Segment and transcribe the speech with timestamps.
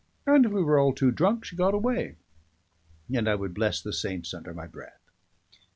[0.25, 2.15] and if we were all too drunk, she got away,
[3.13, 5.11] and I would bless the saints under my breath.